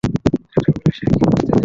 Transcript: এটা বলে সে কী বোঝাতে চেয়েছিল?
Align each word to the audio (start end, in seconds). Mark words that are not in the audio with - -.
এটা 0.57 0.69
বলে 0.75 0.91
সে 0.97 1.03
কী 1.03 1.15
বোঝাতে 1.19 1.37
চেয়েছিল? 1.37 1.57